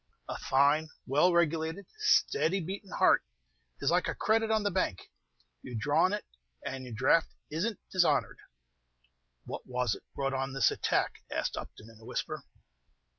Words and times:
A 0.27 0.35
fine 0.39 0.89
well 1.05 1.31
regulated, 1.31 1.85
steady 1.99 2.59
batin' 2.59 2.89
heart 2.97 3.23
is 3.81 3.91
like 3.91 4.07
a 4.07 4.15
credit 4.15 4.49
on 4.49 4.63
the 4.63 4.71
bank, 4.71 5.11
you 5.61 5.75
draw 5.75 6.05
on 6.05 6.11
it, 6.11 6.25
and 6.65 6.85
your 6.85 6.93
draft 6.95 7.29
is 7.51 7.67
n't 7.67 7.79
dishonored!" 7.91 8.39
"What 9.45 9.67
was 9.67 9.93
it 9.93 10.01
brought 10.15 10.33
on 10.33 10.53
this 10.53 10.71
attack?" 10.71 11.19
asked 11.29 11.55
Upton, 11.55 11.87
in 11.91 11.99
a 12.01 12.05
whisper. 12.05 12.43